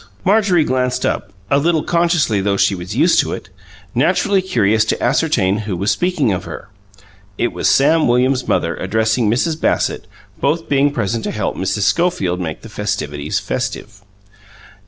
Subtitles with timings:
[0.25, 3.49] Mariorie galanced up a little consciously, though she was used to it
[3.93, 6.69] naturally curious to ascertain who was speaking of her.
[7.37, 9.61] It was Sam Williams' mother addressing Mrs.
[9.61, 10.07] Bassett,
[10.39, 11.83] both being present to help Mrs.
[11.83, 14.01] Schofield make the festivities festive.